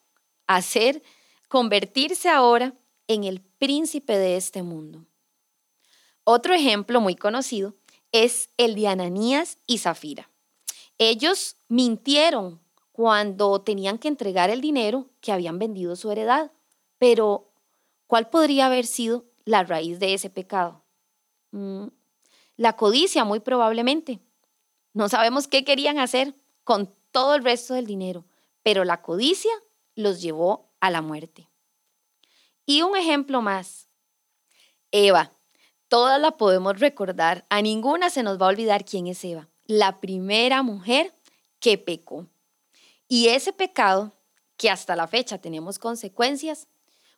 a 0.46 0.62
ser, 0.62 1.02
convertirse 1.48 2.30
ahora 2.30 2.72
en 3.08 3.24
el 3.24 3.42
príncipe 3.42 4.16
de 4.16 4.38
este 4.38 4.62
mundo. 4.62 5.04
Otro 6.24 6.54
ejemplo 6.54 7.02
muy 7.02 7.14
conocido 7.14 7.74
es 8.10 8.48
el 8.56 8.74
de 8.74 8.88
Ananías 8.88 9.58
y 9.66 9.76
Zafira. 9.76 10.30
Ellos 10.96 11.56
mintieron 11.68 12.62
cuando 12.92 13.60
tenían 13.62 13.98
que 13.98 14.08
entregar 14.08 14.50
el 14.50 14.60
dinero 14.60 15.08
que 15.20 15.32
habían 15.32 15.58
vendido 15.58 15.96
su 15.96 16.10
heredad, 16.10 16.52
pero 16.98 17.50
¿cuál 18.06 18.28
podría 18.28 18.66
haber 18.66 18.86
sido 18.86 19.24
la 19.44 19.64
raíz 19.64 19.98
de 19.98 20.14
ese 20.14 20.30
pecado? 20.30 20.84
Mm, 21.50 21.86
la 22.56 22.76
codicia, 22.76 23.24
muy 23.24 23.40
probablemente. 23.40 24.20
No 24.92 25.08
sabemos 25.08 25.48
qué 25.48 25.64
querían 25.64 25.98
hacer 25.98 26.34
con 26.64 26.92
todo 27.10 27.34
el 27.34 27.42
resto 27.42 27.74
del 27.74 27.86
dinero, 27.86 28.24
pero 28.62 28.84
la 28.84 29.02
codicia 29.02 29.52
los 29.94 30.20
llevó 30.20 30.70
a 30.80 30.90
la 30.90 31.02
muerte. 31.02 31.48
Y 32.66 32.82
un 32.82 32.96
ejemplo 32.96 33.42
más. 33.42 33.88
Eva, 34.90 35.32
todas 35.88 36.20
la 36.20 36.36
podemos 36.36 36.78
recordar, 36.78 37.44
a 37.48 37.62
ninguna 37.62 38.10
se 38.10 38.22
nos 38.22 38.40
va 38.40 38.46
a 38.46 38.50
olvidar 38.50 38.84
quién 38.84 39.06
es 39.06 39.24
Eva, 39.24 39.48
la 39.66 40.00
primera 40.00 40.62
mujer 40.62 41.14
que 41.58 41.78
pecó. 41.78 42.26
Y 43.14 43.28
ese 43.28 43.52
pecado, 43.52 44.10
que 44.56 44.70
hasta 44.70 44.96
la 44.96 45.06
fecha 45.06 45.36
tenemos 45.36 45.78
consecuencias, 45.78 46.66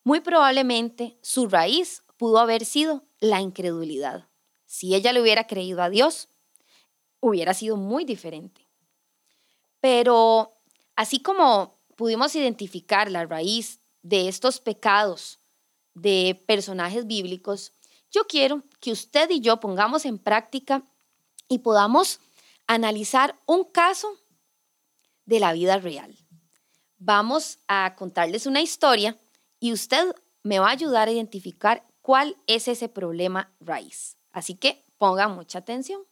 muy 0.02 0.18
probablemente 0.18 1.16
su 1.22 1.46
raíz 1.46 2.02
pudo 2.16 2.40
haber 2.40 2.64
sido 2.64 3.04
la 3.20 3.40
incredulidad. 3.40 4.26
Si 4.66 4.96
ella 4.96 5.12
le 5.12 5.22
hubiera 5.22 5.46
creído 5.46 5.80
a 5.84 5.90
Dios, 5.90 6.26
hubiera 7.20 7.54
sido 7.54 7.76
muy 7.76 8.04
diferente. 8.04 8.66
Pero 9.80 10.50
así 10.96 11.20
como 11.20 11.78
pudimos 11.94 12.34
identificar 12.34 13.08
la 13.08 13.24
raíz 13.24 13.78
de 14.02 14.26
estos 14.26 14.58
pecados 14.58 15.38
de 15.94 16.42
personajes 16.48 17.06
bíblicos, 17.06 17.70
yo 18.10 18.24
quiero 18.26 18.64
que 18.80 18.90
usted 18.90 19.30
y 19.30 19.38
yo 19.38 19.60
pongamos 19.60 20.06
en 20.06 20.18
práctica 20.18 20.82
y 21.48 21.60
podamos 21.60 22.18
analizar 22.66 23.36
un 23.46 23.62
caso 23.62 24.18
de 25.26 25.40
la 25.40 25.52
vida 25.52 25.78
real. 25.78 26.16
Vamos 26.98 27.58
a 27.68 27.94
contarles 27.96 28.46
una 28.46 28.62
historia 28.62 29.16
y 29.60 29.72
usted 29.72 30.14
me 30.42 30.58
va 30.58 30.68
a 30.68 30.72
ayudar 30.72 31.08
a 31.08 31.12
identificar 31.12 31.86
cuál 32.00 32.36
es 32.46 32.68
ese 32.68 32.88
problema 32.88 33.54
raíz. 33.60 34.16
Así 34.32 34.54
que 34.54 34.84
ponga 34.98 35.28
mucha 35.28 35.58
atención. 35.58 36.02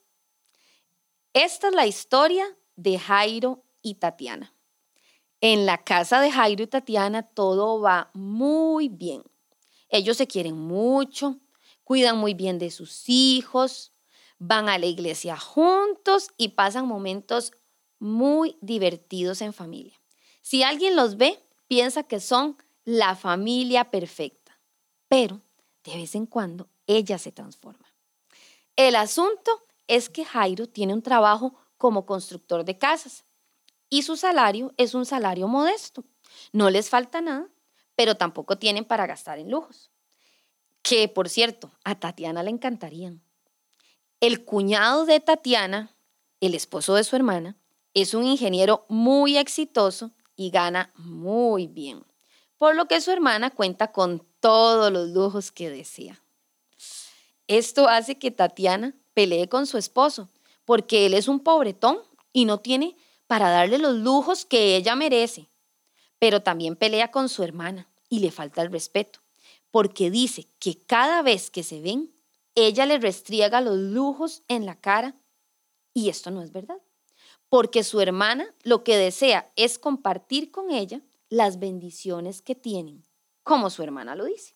Esta 1.35 1.69
es 1.69 1.75
la 1.75 1.87
historia 1.87 2.45
de 2.77 2.99
Jairo 2.99 3.65
y 3.83 3.95
Tatiana. 3.95 4.55
En 5.41 5.67
la 5.67 5.83
casa 5.83 6.21
de 6.21 6.31
Jairo 6.31 6.63
y 6.63 6.67
Tatiana 6.67 7.23
todo 7.23 7.81
va 7.81 8.11
muy 8.15 8.89
bien. 8.89 9.23
Ellos 9.89 10.17
se 10.17 10.27
quieren 10.27 10.57
mucho, 10.57 11.41
cuidan 11.85 12.17
muy 12.17 12.35
bien 12.35 12.59
de 12.59 12.71
sus 12.71 13.09
hijos, 13.09 13.93
van 14.39 14.69
a 14.69 14.79
la 14.79 14.87
iglesia 14.87 15.37
juntos 15.37 16.29
y 16.37 16.49
pasan 16.49 16.87
momentos 16.87 17.53
muy 18.03 18.57
divertidos 18.61 19.41
en 19.43 19.53
familia. 19.53 19.95
Si 20.41 20.63
alguien 20.63 20.97
los 20.97 21.17
ve, 21.17 21.39
piensa 21.69 22.03
que 22.03 22.21
son 22.21 22.57
la 22.85 23.15
familia 23.15 23.91
perfecta, 23.91 24.59
pero 25.09 25.41
de 25.85 25.97
vez 25.97 26.15
en 26.15 26.27
cuando 26.27 26.69
ella 26.87 27.19
se 27.19 27.33
transforma. 27.33 27.87
El 28.77 28.97
asunto 28.97 29.53
es 29.87 30.09
que 30.09 30.25
Jairo 30.25 30.69
tiene 30.69 30.95
un 30.95 31.03
trabajo 31.03 31.55
como 31.79 32.07
constructor 32.07 32.65
de 32.65 32.79
casas 32.79 33.25
y 33.89 34.03
su 34.03 34.17
salario 34.17 34.73
es 34.77 34.95
un 34.95 35.07
salario 35.07 35.49
modesto. 35.49 36.05
No 36.53 36.71
les 36.71 36.91
falta 36.91 37.21
nada, 37.21 37.49
pero 37.95 38.17
tampoco 38.17 38.59
tienen 38.59 38.85
para 38.85 39.07
gastar 39.07 39.39
en 39.39 39.51
lujos 39.51 39.93
que 40.83 41.09
por 41.09 41.29
cierto, 41.29 41.73
a 41.85 41.95
Tatiana 41.95 42.43
le 42.43 42.51
encantarían. 42.51 43.23
El 44.21 44.45
cuñado 44.45 45.07
de 45.07 45.21
Tatiana, 45.21 45.97
el 46.41 46.55
esposo 46.55 46.95
de 46.95 47.05
su 47.05 47.17
hermana, 47.17 47.57
es 47.95 48.15
un 48.15 48.25
ingeniero 48.25 48.85
muy 48.89 49.37
exitoso 49.37 50.11
y 50.37 50.51
gana 50.51 50.93
muy 50.97 51.67
bien, 51.67 52.05
por 52.59 52.75
lo 52.77 52.87
que 52.87 53.01
su 53.01 53.11
hermana 53.11 53.51
cuenta 53.51 53.93
con 53.93 54.27
todos 54.41 54.93
los 54.93 55.11
lujos 55.11 55.53
que 55.53 55.71
desea. 55.71 56.23
Esto 57.47 57.89
hace 57.89 58.19
que 58.19 58.31
Tatiana 58.31 58.95
pelee 59.15 59.49
con 59.49 59.67
su 59.67 59.79
esposo, 59.79 60.29
porque 60.65 61.07
él 61.07 61.15
es 61.15 61.29
un 61.29 61.41
pobretón 61.41 61.99
y 62.33 62.45
no 62.45 62.59
tiene 62.59 62.97
para 63.27 63.51
darle 63.51 63.79
los 63.79 63.95
lujos 63.95 64.45
que 64.45 64.77
ella 64.77 64.95
merece, 64.97 65.49
pero 66.19 66.43
también 66.43 66.77
pelea 66.77 67.11
con 67.11 67.29
su 67.29 67.43
hermana 67.43 67.89
y 68.09 68.21
le 68.21 68.31
falta 68.31 68.63
el 68.63 68.71
respeto 68.71 69.23
porque 69.73 70.11
dice 70.11 70.47
que 70.61 70.81
cada 70.85 71.23
vez 71.23 71.51
que 71.51 71.65
se 71.65 71.81
ven, 71.81 72.15
ella 72.55 72.87
le 72.87 72.99
restriega 72.99 73.61
los 73.61 73.77
lujos 73.77 74.43
en 74.47 74.67
la 74.67 74.79
cara 74.79 75.17
y 75.95 76.11
esto 76.11 76.31
no 76.31 76.43
es 76.43 76.53
verdad, 76.53 76.77
porque 77.53 77.85
su 77.85 78.01
hermana 78.01 78.47
lo 78.63 78.83
que 78.83 78.97
desea 78.97 79.53
es 79.57 79.79
compartir 79.79 80.51
con 80.51 80.71
ella 80.71 81.03
las 81.29 81.59
bendiciones 81.59 82.41
que 82.41 82.55
tienen, 82.55 83.05
como 83.43 83.69
su 83.69 83.83
hermana 83.83 84.17
lo 84.17 84.25
dice. 84.25 84.55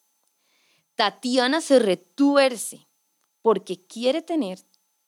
Tatiana 0.95 1.61
se 1.61 1.79
retuerce 1.79 2.89
porque 3.43 3.85
quiere 3.87 4.23
tener 4.23 4.61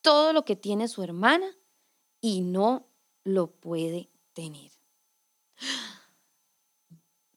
todo 0.03 0.35
lo 0.35 0.45
que 0.45 0.55
tiene 0.55 0.87
su 0.87 1.03
hermana 1.03 1.51
y 2.21 2.43
no 2.43 2.87
lo 3.25 3.53
puede 3.53 4.11
tener. 4.35 4.71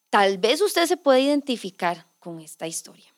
Tal 0.09 0.37
vez 0.37 0.59
usted 0.59 0.85
se 0.85 0.97
puede 0.97 1.21
identificar 1.21 2.11
con 2.19 2.41
esta 2.41 2.67
historia. 2.67 3.15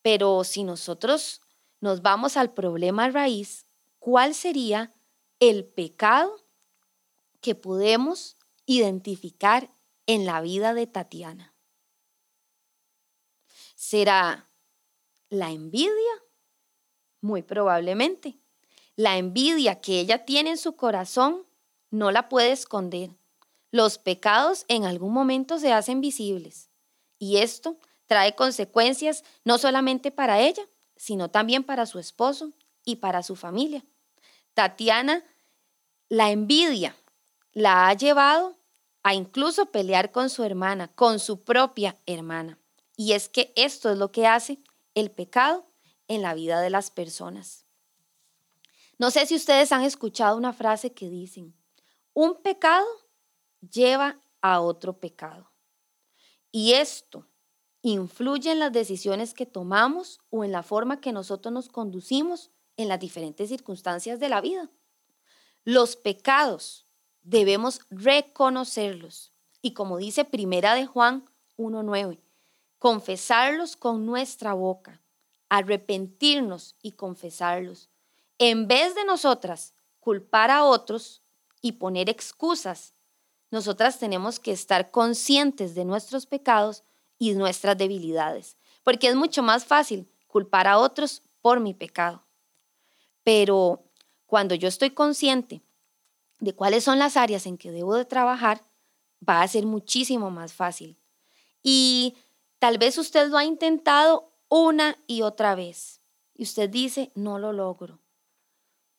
Pero 0.00 0.42
si 0.42 0.64
nosotros 0.64 1.42
nos 1.80 2.00
vamos 2.00 2.38
al 2.38 2.54
problema 2.54 3.10
raíz, 3.10 3.66
¿cuál 3.98 4.32
sería 4.34 4.90
el 5.38 5.66
pecado 5.66 6.41
que 7.42 7.54
podemos 7.54 8.38
identificar 8.64 9.68
en 10.06 10.24
la 10.24 10.40
vida 10.40 10.72
de 10.72 10.86
Tatiana? 10.86 11.54
¿Será 13.74 14.48
la 15.28 15.50
envidia? 15.50 15.90
Muy 17.20 17.42
probablemente. 17.42 18.38
La 18.96 19.18
envidia 19.18 19.80
que 19.80 20.00
ella 20.00 20.24
tiene 20.24 20.50
en 20.50 20.56
su 20.56 20.76
corazón 20.76 21.44
no 21.90 22.10
la 22.10 22.28
puede 22.28 22.52
esconder. 22.52 23.10
Los 23.70 23.98
pecados 23.98 24.64
en 24.68 24.84
algún 24.84 25.12
momento 25.12 25.58
se 25.58 25.72
hacen 25.72 26.00
visibles 26.00 26.70
y 27.18 27.38
esto 27.38 27.78
trae 28.06 28.34
consecuencias 28.34 29.24
no 29.44 29.58
solamente 29.58 30.10
para 30.10 30.40
ella, 30.40 30.62
sino 30.96 31.30
también 31.30 31.64
para 31.64 31.86
su 31.86 31.98
esposo 31.98 32.52
y 32.84 32.96
para 32.96 33.22
su 33.22 33.34
familia. 33.34 33.84
Tatiana, 34.54 35.24
la 36.08 36.30
envidia 36.30 36.94
la 37.52 37.88
ha 37.88 37.94
llevado 37.94 38.56
a 39.02 39.14
incluso 39.14 39.66
pelear 39.66 40.12
con 40.12 40.30
su 40.30 40.44
hermana, 40.44 40.88
con 40.88 41.18
su 41.18 41.42
propia 41.42 41.96
hermana. 42.06 42.58
Y 42.96 43.12
es 43.12 43.28
que 43.28 43.52
esto 43.56 43.90
es 43.90 43.98
lo 43.98 44.12
que 44.12 44.26
hace 44.26 44.58
el 44.94 45.10
pecado 45.10 45.64
en 46.08 46.22
la 46.22 46.34
vida 46.34 46.60
de 46.60 46.70
las 46.70 46.90
personas. 46.90 47.64
No 48.98 49.10
sé 49.10 49.26
si 49.26 49.34
ustedes 49.34 49.72
han 49.72 49.82
escuchado 49.82 50.36
una 50.36 50.52
frase 50.52 50.92
que 50.92 51.08
dicen, 51.08 51.54
un 52.14 52.40
pecado 52.42 52.86
lleva 53.60 54.20
a 54.40 54.60
otro 54.60 54.98
pecado. 55.00 55.50
Y 56.50 56.74
esto 56.74 57.26
influye 57.80 58.52
en 58.52 58.60
las 58.60 58.72
decisiones 58.72 59.34
que 59.34 59.46
tomamos 59.46 60.20
o 60.30 60.44
en 60.44 60.52
la 60.52 60.62
forma 60.62 61.00
que 61.00 61.12
nosotros 61.12 61.52
nos 61.52 61.68
conducimos 61.68 62.50
en 62.76 62.88
las 62.88 63.00
diferentes 63.00 63.48
circunstancias 63.48 64.20
de 64.20 64.28
la 64.28 64.40
vida. 64.40 64.70
Los 65.64 65.96
pecados 65.96 66.86
debemos 67.22 67.80
reconocerlos 67.90 69.32
y 69.60 69.74
como 69.74 69.96
dice 69.96 70.24
Primera 70.24 70.74
de 70.74 70.86
Juan 70.86 71.24
1:9, 71.56 72.20
confesarlos 72.78 73.76
con 73.76 74.04
nuestra 74.04 74.54
boca, 74.54 75.00
arrepentirnos 75.48 76.76
y 76.82 76.92
confesarlos. 76.92 77.88
En 78.38 78.66
vez 78.66 78.94
de 78.94 79.04
nosotras 79.04 79.74
culpar 80.00 80.50
a 80.50 80.64
otros 80.64 81.22
y 81.60 81.72
poner 81.72 82.10
excusas, 82.10 82.94
nosotras 83.52 83.98
tenemos 83.98 84.40
que 84.40 84.50
estar 84.50 84.90
conscientes 84.90 85.74
de 85.74 85.84
nuestros 85.84 86.26
pecados 86.26 86.82
y 87.18 87.34
nuestras 87.34 87.78
debilidades, 87.78 88.56
porque 88.82 89.06
es 89.06 89.14
mucho 89.14 89.42
más 89.42 89.64
fácil 89.64 90.08
culpar 90.26 90.66
a 90.66 90.78
otros 90.78 91.22
por 91.40 91.60
mi 91.60 91.74
pecado. 91.74 92.24
Pero 93.22 93.84
cuando 94.26 94.56
yo 94.56 94.66
estoy 94.66 94.90
consciente 94.90 95.62
de 96.42 96.54
cuáles 96.54 96.82
son 96.82 96.98
las 96.98 97.16
áreas 97.16 97.46
en 97.46 97.56
que 97.56 97.70
debo 97.70 97.94
de 97.94 98.04
trabajar, 98.04 98.62
va 99.26 99.42
a 99.42 99.48
ser 99.48 99.64
muchísimo 99.64 100.28
más 100.28 100.52
fácil. 100.52 100.98
Y 101.62 102.16
tal 102.58 102.78
vez 102.78 102.98
usted 102.98 103.28
lo 103.28 103.38
ha 103.38 103.44
intentado 103.44 104.34
una 104.48 104.98
y 105.06 105.22
otra 105.22 105.54
vez 105.54 106.00
y 106.34 106.42
usted 106.42 106.68
dice, 106.68 107.12
no 107.14 107.38
lo 107.38 107.52
logro. 107.52 108.00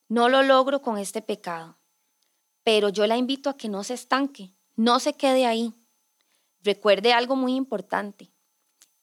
No 0.07 0.29
lo 0.29 0.41
logro 0.41 0.81
con 0.81 0.97
este 0.97 1.21
pecado. 1.21 1.77
Pero 2.63 2.87
yo 2.87 3.07
la 3.07 3.17
invito 3.17 3.49
a 3.49 3.57
que 3.57 3.67
no 3.67 3.83
se 3.83 3.95
estanque, 3.95 4.53
no 4.77 5.01
se 5.01 5.11
quede 5.11 5.45
ahí. 5.45 5.73
Recuerde 6.61 7.11
algo 7.11 7.35
muy 7.35 7.55
importante. 7.55 8.31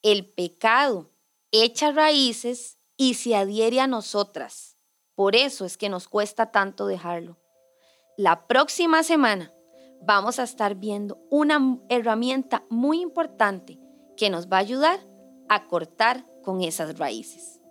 El 0.00 0.24
pecado 0.24 1.10
echa 1.52 1.92
raíces 1.92 2.78
y 2.96 3.14
se 3.14 3.36
adhiere 3.36 3.80
a 3.80 3.86
nosotras. 3.86 4.78
Por 5.14 5.36
eso 5.36 5.66
es 5.66 5.76
que 5.76 5.90
nos 5.90 6.08
cuesta 6.08 6.50
tanto 6.50 6.86
dejarlo. 6.86 7.36
La 8.22 8.46
próxima 8.46 9.02
semana 9.02 9.50
vamos 10.02 10.38
a 10.38 10.42
estar 10.42 10.74
viendo 10.74 11.26
una 11.30 11.78
herramienta 11.88 12.64
muy 12.68 13.00
importante 13.00 13.78
que 14.14 14.28
nos 14.28 14.46
va 14.46 14.58
a 14.58 14.60
ayudar 14.60 15.00
a 15.48 15.64
cortar 15.64 16.26
con 16.42 16.60
esas 16.60 16.98
raíces. 16.98 17.62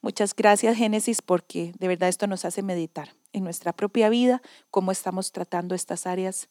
Muchas 0.00 0.34
gracias 0.34 0.76
Génesis 0.76 1.22
porque 1.22 1.72
de 1.78 1.86
verdad 1.86 2.08
esto 2.08 2.26
nos 2.26 2.44
hace 2.44 2.64
meditar 2.64 3.14
en 3.32 3.44
nuestra 3.44 3.72
propia 3.72 4.08
vida, 4.08 4.42
cómo 4.72 4.90
estamos 4.90 5.30
tratando 5.30 5.76
estas 5.76 6.08
áreas 6.08 6.48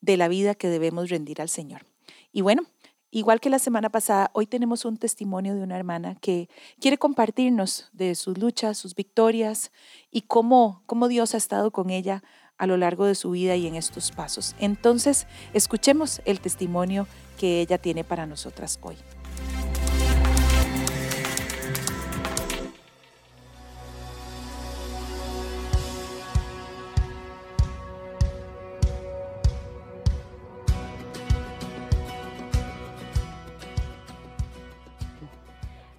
de 0.00 0.16
la 0.16 0.28
vida 0.28 0.54
que 0.54 0.68
debemos 0.68 1.08
rendir 1.10 1.40
al 1.40 1.48
Señor. 1.48 1.86
Y 2.32 2.40
bueno, 2.42 2.62
igual 3.10 3.40
que 3.40 3.50
la 3.50 3.58
semana 3.58 3.90
pasada, 3.90 4.30
hoy 4.34 4.46
tenemos 4.46 4.84
un 4.84 4.96
testimonio 4.96 5.54
de 5.54 5.62
una 5.62 5.76
hermana 5.76 6.14
que 6.16 6.48
quiere 6.80 6.98
compartirnos 6.98 7.88
de 7.92 8.14
sus 8.14 8.38
luchas, 8.38 8.78
sus 8.78 8.94
victorias 8.94 9.72
y 10.10 10.22
cómo, 10.22 10.82
cómo 10.86 11.08
Dios 11.08 11.34
ha 11.34 11.38
estado 11.38 11.70
con 11.70 11.90
ella 11.90 12.22
a 12.56 12.66
lo 12.66 12.76
largo 12.76 13.06
de 13.06 13.14
su 13.14 13.30
vida 13.30 13.56
y 13.56 13.66
en 13.66 13.74
estos 13.74 14.12
pasos. 14.12 14.54
Entonces, 14.58 15.26
escuchemos 15.54 16.20
el 16.26 16.40
testimonio 16.40 17.06
que 17.38 17.62
ella 17.62 17.78
tiene 17.78 18.04
para 18.04 18.26
nosotras 18.26 18.78
hoy. 18.82 18.96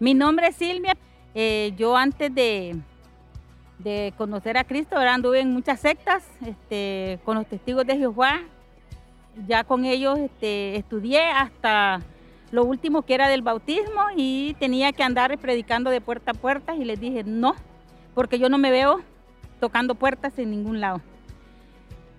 Mi 0.01 0.15
nombre 0.15 0.47
es 0.47 0.55
Silvia. 0.55 0.97
Eh, 1.35 1.73
yo 1.77 1.95
antes 1.95 2.33
de, 2.33 2.75
conocer 4.17 4.57
a 4.57 4.63
Cristo, 4.63 4.97
anduve 4.97 5.41
en 5.41 5.53
muchas 5.53 5.79
sectas 5.79 6.27
este, 6.43 7.19
con 7.23 7.37
los 7.37 7.45
testigos 7.45 7.85
de 7.85 7.97
Jehová. 7.97 8.41
Ya 9.47 9.63
con 9.63 9.85
ellos 9.85 10.17
este, 10.17 10.75
estudié 10.75 11.21
hasta 11.29 12.01
lo 12.49 12.63
último 12.63 13.03
que 13.03 13.13
era 13.13 13.29
del 13.29 13.43
bautismo 13.43 14.01
y 14.15 14.55
tenía 14.59 14.91
que 14.91 15.03
andar 15.03 15.37
predicando 15.37 15.91
de 15.91 16.01
puerta 16.01 16.31
a 16.31 16.33
puerta 16.33 16.75
y 16.75 16.83
les 16.83 16.99
dije 16.99 17.23
no, 17.23 17.53
porque 18.15 18.39
yo 18.39 18.49
no 18.49 18.57
me 18.57 18.71
veo 18.71 19.01
tocando 19.59 19.93
puertas 19.93 20.39
en 20.39 20.49
ningún 20.49 20.81
lado. 20.81 20.99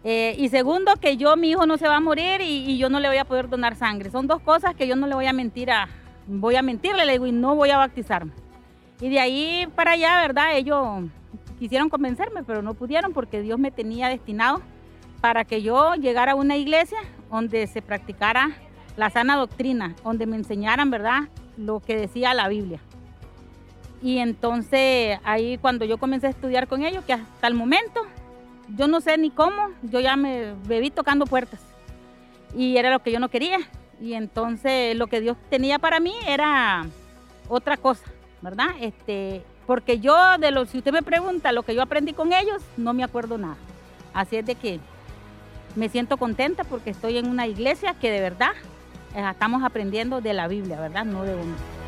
Eh, 0.04 0.36
y 0.38 0.50
segundo, 0.50 0.94
que 1.00 1.16
yo, 1.16 1.36
mi 1.36 1.50
hijo 1.50 1.66
no 1.66 1.78
se 1.78 1.88
va 1.88 1.96
a 1.96 2.00
morir 2.00 2.42
y, 2.42 2.64
y, 2.64 2.78
yo 2.78 2.88
no 2.88 3.00
le 3.00 3.08
voy 3.08 3.18
a 3.18 3.24
poder 3.24 3.48
donar 3.48 3.74
sangre. 3.74 4.08
Son 4.10 4.28
dos 4.28 4.40
cosas 4.40 4.76
que 4.76 4.86
yo 4.86 4.94
no 4.94 5.08
le 5.08 5.16
voy 5.16 5.26
a 5.26 5.32
mentir 5.32 5.70
a, 5.72 5.88
voy 6.26 6.56
a 6.56 6.62
mentirle, 6.62 7.04
le 7.04 7.12
digo, 7.12 7.26
y 7.26 7.32
no 7.32 7.54
voy 7.54 7.70
a 7.70 7.78
bautizarme. 7.78 8.32
Y 9.00 9.08
de 9.08 9.20
ahí 9.20 9.68
para 9.74 9.92
allá, 9.92 10.20
¿verdad? 10.20 10.56
Ellos 10.56 11.04
quisieron 11.58 11.88
convencerme, 11.88 12.42
pero 12.44 12.62
no 12.62 12.74
pudieron 12.74 13.12
porque 13.12 13.40
Dios 13.40 13.58
me 13.58 13.70
tenía 13.70 14.08
destinado 14.08 14.60
para 15.20 15.44
que 15.44 15.62
yo 15.62 15.94
llegara 15.94 16.32
a 16.32 16.34
una 16.34 16.56
iglesia 16.56 16.98
donde 17.30 17.66
se 17.66 17.82
practicara 17.82 18.50
la 18.96 19.10
sana 19.10 19.36
doctrina, 19.36 19.94
donde 20.04 20.26
me 20.26 20.36
enseñaran, 20.36 20.90
¿verdad?, 20.90 21.28
lo 21.56 21.80
que 21.80 21.96
decía 21.96 22.34
la 22.34 22.48
Biblia. 22.48 22.80
Y 24.02 24.18
entonces 24.18 25.18
ahí 25.24 25.58
cuando 25.58 25.84
yo 25.84 25.98
comencé 25.98 26.26
a 26.26 26.30
estudiar 26.30 26.66
con 26.66 26.82
ellos, 26.82 27.04
que 27.04 27.12
hasta 27.12 27.46
el 27.46 27.54
momento, 27.54 28.00
yo 28.76 28.88
no 28.88 29.00
sé 29.00 29.16
ni 29.16 29.30
cómo, 29.30 29.68
yo 29.82 30.00
ya 30.00 30.16
me 30.16 30.54
bebí 30.66 30.90
tocando 30.90 31.26
puertas. 31.26 31.60
Y 32.56 32.76
era 32.76 32.90
lo 32.90 33.02
que 33.02 33.12
yo 33.12 33.20
no 33.20 33.28
quería. 33.28 33.58
Y 34.02 34.14
entonces 34.14 34.96
lo 34.96 35.06
que 35.06 35.20
Dios 35.20 35.36
tenía 35.48 35.78
para 35.78 36.00
mí 36.00 36.12
era 36.26 36.84
otra 37.48 37.76
cosa, 37.76 38.04
¿verdad? 38.40 38.70
Este, 38.80 39.44
porque 39.64 40.00
yo 40.00 40.16
de 40.38 40.50
lo, 40.50 40.66
si 40.66 40.78
usted 40.78 40.92
me 40.92 41.04
pregunta 41.04 41.52
lo 41.52 41.62
que 41.62 41.76
yo 41.76 41.82
aprendí 41.82 42.12
con 42.12 42.32
ellos, 42.32 42.60
no 42.76 42.94
me 42.94 43.04
acuerdo 43.04 43.38
nada. 43.38 43.56
Así 44.12 44.34
es 44.34 44.44
de 44.44 44.56
que 44.56 44.80
me 45.76 45.88
siento 45.88 46.16
contenta 46.16 46.64
porque 46.64 46.90
estoy 46.90 47.16
en 47.16 47.28
una 47.28 47.46
iglesia 47.46 47.94
que 47.94 48.10
de 48.10 48.20
verdad 48.20 48.50
eh, 49.14 49.24
estamos 49.30 49.62
aprendiendo 49.62 50.20
de 50.20 50.32
la 50.32 50.48
Biblia, 50.48 50.80
¿verdad? 50.80 51.04
No 51.04 51.22
de 51.22 51.36
uno. 51.36 51.81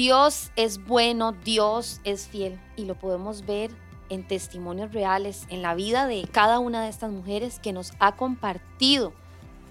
Dios 0.00 0.50
es 0.56 0.82
bueno, 0.86 1.32
Dios 1.44 2.00
es 2.04 2.26
fiel 2.26 2.58
y 2.74 2.86
lo 2.86 2.94
podemos 2.94 3.44
ver 3.44 3.70
en 4.08 4.26
testimonios 4.26 4.94
reales, 4.94 5.44
en 5.50 5.60
la 5.60 5.74
vida 5.74 6.06
de 6.06 6.26
cada 6.32 6.58
una 6.58 6.82
de 6.82 6.88
estas 6.88 7.10
mujeres 7.10 7.60
que 7.60 7.74
nos 7.74 7.92
ha 7.98 8.16
compartido 8.16 9.12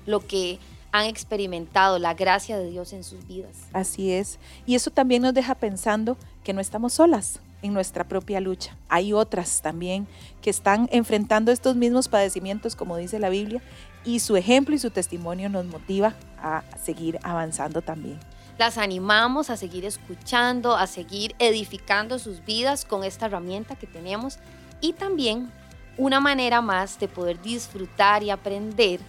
lo 0.06 0.20
que 0.20 0.60
han 0.92 1.08
experimentado, 1.08 1.98
la 1.98 2.14
gracia 2.14 2.60
de 2.60 2.70
Dios 2.70 2.94
en 2.94 3.04
sus 3.04 3.26
vidas. 3.26 3.56
Así 3.74 4.12
es. 4.12 4.38
Y 4.68 4.76
eso 4.76 4.92
también 4.92 5.24
nos 5.24 5.34
deja 5.34 5.56
pensando 5.56 6.16
que 6.44 6.54
no 6.54 6.62
estamos 6.62 6.94
solas, 6.94 7.40
en 7.64 7.74
nuestra 7.74 8.04
propia 8.04 8.40
lucha. 8.40 8.78
Hay 8.88 9.14
otras 9.14 9.64
también 9.64 10.06
que 10.44 10.52
están 10.52 10.88
enfrentando 10.92 11.52
estos 11.52 11.76
mismos 11.76 12.08
padecimientos, 12.08 12.76
como 12.76 12.98
dice 12.98 13.18
la 13.18 13.30
Biblia, 13.30 13.64
y 14.06 14.20
su 14.20 14.38
ejemplo 14.38 14.76
y 14.76 14.80
su 14.80 14.92
testimonio 14.92 15.50
nos 15.50 15.66
motiva 15.66 16.14
a 16.38 16.64
seguir 16.78 17.18
avanzando 17.24 17.82
también. 17.82 18.20
Las 18.60 18.78
animamos 18.78 19.50
a 19.50 19.56
seguir 19.56 19.86
escuchando, 19.86 20.76
a 20.76 20.86
seguir 20.86 21.34
edificando 21.40 22.20
sus 22.20 22.44
vidas 22.44 22.84
con 22.84 23.06
esta 23.06 23.28
herramienta 23.28 23.78
que 23.78 23.88
tenemos 23.88 24.38
y 24.82 24.92
también 24.92 25.50
una 25.96 26.20
manera 26.20 26.60
más 26.62 27.00
de 27.00 27.08
poder 27.08 27.42
disfrutar 27.42 28.22
y 28.22 28.32
aprender 28.32 29.00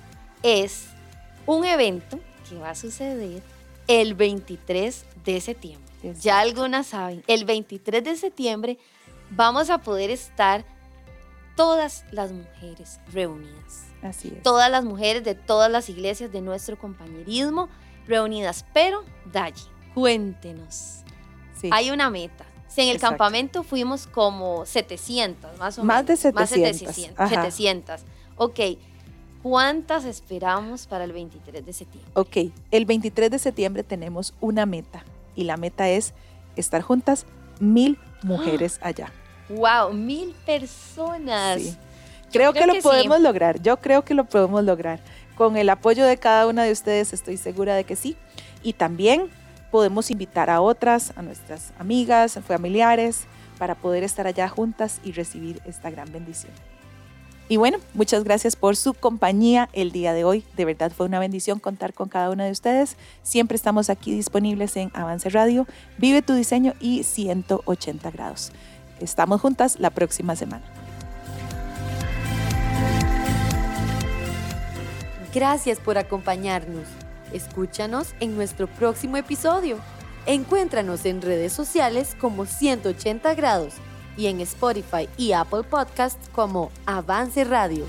es 0.45 0.87
un 1.47 1.65
evento 1.65 2.21
que 2.49 2.59
va 2.59 2.71
a 2.71 2.75
suceder 2.77 3.43
el 3.89 4.15
23 4.15 5.05
de 5.25 5.41
septiembre. 5.41 5.93
Ya 6.21 6.39
algunas 6.39 6.87
saben, 6.87 7.25
el 7.27 7.45
23 7.45 8.05
de 8.05 8.15
septiembre 8.15 8.79
vamos 9.31 9.69
a 9.69 9.79
poder 9.79 10.11
estar 10.11 10.65
todas 11.57 12.05
las 12.13 12.31
mujeres 12.31 13.01
reunidas. 13.13 13.87
Así 14.01 14.29
es. 14.29 14.45
Todas 14.45 14.71
las 14.71 14.85
mujeres 14.85 15.25
de 15.25 15.35
todas 15.35 15.69
las 15.69 15.89
iglesias 15.89 16.31
de 16.31 16.41
nuestro 16.41 16.79
compañerismo 16.79 17.69
reunidas. 18.11 18.67
Pero, 18.75 19.03
Dayi, 19.33 19.63
cuéntenos. 19.95 20.99
Sí. 21.59 21.71
Hay 21.73 21.91
una 21.91 22.11
meta. 22.11 22.45
Si 22.69 22.83
en 22.83 22.89
el 22.89 22.97
Exacto. 22.97 23.13
campamento 23.17 23.63
fuimos 23.63 24.07
como 24.07 24.65
700, 24.67 25.59
más 25.59 25.79
o 25.79 25.85
Más 25.85 26.07
de 26.07 26.17
menos. 26.17 26.35
Más 26.35 26.51
700, 26.51 26.95
700. 26.95 27.21
ajá. 27.21 27.29
700. 27.29 28.01
Ok. 28.37 28.61
¿Cuántas 29.43 30.05
esperamos 30.05 30.87
para 30.87 31.05
el 31.05 31.13
23 31.13 31.65
de 31.65 31.73
septiembre? 31.73 32.13
Ok, 32.15 32.53
el 32.71 32.85
23 32.85 33.31
de 33.31 33.39
septiembre 33.39 33.83
tenemos 33.83 34.35
una 34.41 34.67
meta 34.67 35.03
y 35.35 35.45
la 35.45 35.57
meta 35.57 35.89
es 35.89 36.13
estar 36.57 36.83
juntas 36.83 37.25
mil 37.59 37.99
mujeres 38.23 38.79
allá. 38.83 39.11
¡Wow! 39.49 39.95
Mil 39.95 40.35
personas. 40.45 41.61
Sí. 41.63 41.77
Creo, 42.31 42.53
que, 42.53 42.67
lo 42.67 42.75
podemos 42.81 43.21
lograr, 43.21 43.61
yo 43.61 43.79
creo 43.79 44.05
que 44.05 44.15
lo 44.15 44.25
podemos 44.25 44.63
lograr. 44.63 45.01
Con 45.41 45.57
el 45.57 45.71
apoyo 45.71 46.05
de 46.05 46.19
cada 46.19 46.47
una 46.47 46.65
de 46.65 46.71
ustedes 46.71 47.15
estoy 47.15 47.39
segura 47.39 47.75
de 47.75 47.85
que 47.85 47.97
sí. 47.97 48.15
Y 48.63 48.75
también 48.75 49.31
podemos 49.71 50.11
invitar 50.11 50.51
a 50.51 50.61
otras, 50.61 51.15
a 51.17 51.23
nuestras 51.23 51.73
amigas, 51.79 52.39
familiares, 52.47 53.23
para 53.59 53.75
poder 53.75 54.05
estar 54.05 54.27
allá 54.27 54.51
juntas 54.51 55.01
y 55.03 55.13
recibir 55.13 55.63
esta 55.65 55.89
gran 55.89 56.13
bendición. 56.13 56.53
Y 57.49 57.57
bueno, 57.57 57.79
muchas 57.95 58.23
gracias 58.23 58.55
por 58.55 58.77
su 58.77 58.93
compañía 58.93 59.71
el 59.73 59.93
día 59.93 60.13
de 60.13 60.25
hoy. 60.25 60.45
De 60.59 60.67
verdad 60.67 60.93
fue 60.95 61.07
una 61.07 61.19
bendición 61.19 61.59
contar 61.59 61.95
con 61.95 62.11
cada 62.11 62.29
una 62.29 62.45
de 62.45 62.51
ustedes. 62.51 62.99
Siempre 63.23 63.57
estamos 63.57 63.89
aquí 63.89 64.13
disponibles 64.13 64.77
en 64.77 64.91
Avance 64.93 65.31
Radio, 65.31 65.67
Vive 65.97 66.21
tu 66.21 66.35
diseño 66.35 66.75
y 66.81 67.05
180 67.05 68.11
grados. 68.11 68.53
Estamos 69.01 69.41
juntas 69.41 69.81
la 69.81 69.89
próxima 69.89 70.37
semana. 70.37 70.67
Gracias 75.33 75.79
por 75.79 75.97
acompañarnos. 75.99 76.85
Escúchanos 77.33 78.15
en 78.21 78.35
nuestro 78.35 78.67
próximo 78.67 79.17
episodio. 79.17 79.79
Encuéntranos 80.27 81.05
en 81.07 81.23
redes 81.23 81.53
sociales 81.53 82.17
como 82.21 82.47
180 82.47 83.35
grados 83.35 83.75
y 84.17 84.27
en 84.27 84.41
Spotify 84.41 85.09
y 85.17 85.33
Apple 85.33 85.63
Podcasts 85.63 86.29
como 86.33 86.71
Avance 86.85 87.45
Radio. 87.45 87.87